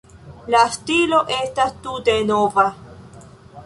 La 0.53 0.61
stilo 0.77 1.21
estas 1.37 1.79
tute 1.87 2.19
nova. 2.35 2.69